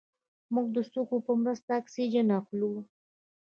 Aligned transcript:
موږ 0.53 0.67
د 0.75 0.77
سږو 0.91 1.17
په 1.27 1.33
مرسته 1.43 1.69
اکسیجن 1.81 2.27
اخلو 2.39 2.71